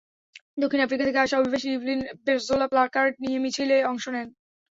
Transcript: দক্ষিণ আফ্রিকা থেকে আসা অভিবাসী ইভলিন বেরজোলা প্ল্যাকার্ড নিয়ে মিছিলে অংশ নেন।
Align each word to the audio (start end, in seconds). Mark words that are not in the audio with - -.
দক্ষিণ 0.57 0.81
আফ্রিকা 0.81 1.03
থেকে 1.07 1.19
আসা 1.19 1.35
অভিবাসী 1.37 1.67
ইভলিন 1.71 1.99
বেরজোলা 2.25 2.67
প্ল্যাকার্ড 2.71 3.13
নিয়ে 3.23 3.37
মিছিলে 3.43 3.77
অংশ 3.91 4.05
নেন। 4.09 4.27